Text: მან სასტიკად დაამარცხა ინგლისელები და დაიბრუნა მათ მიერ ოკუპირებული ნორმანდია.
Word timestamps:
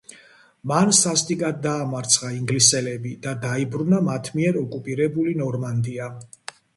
მან 0.69 0.91
სასტიკად 0.99 1.57
დაამარცხა 1.65 2.31
ინგლისელები 2.37 3.11
და 3.25 3.33
დაიბრუნა 3.43 3.99
მათ 4.07 4.31
მიერ 4.39 4.57
ოკუპირებული 4.63 5.35
ნორმანდია. 5.43 6.09